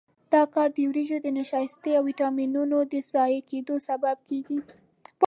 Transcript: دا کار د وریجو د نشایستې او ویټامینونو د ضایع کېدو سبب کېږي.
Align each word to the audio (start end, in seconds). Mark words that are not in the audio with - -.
دا 0.33 0.43
کار 0.53 0.69
د 0.73 0.77
وریجو 0.89 1.17
د 1.21 1.27
نشایستې 1.39 1.89
او 1.97 2.03
ویټامینونو 2.09 2.77
د 2.91 2.93
ضایع 3.11 3.41
کېدو 3.49 3.75
سبب 3.87 4.17
کېږي. 4.29 4.59